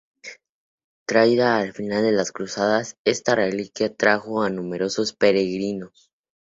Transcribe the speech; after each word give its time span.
Traída 1.05 1.57
al 1.59 1.73
final 1.73 2.01
de 2.01 2.11
las 2.11 2.31
cruzadas, 2.31 2.97
esta 3.05 3.35
reliquia 3.35 3.85
atrajo 3.85 4.41
a 4.41 4.49
numerosos 4.49 5.13
peregrinos. 5.13 6.11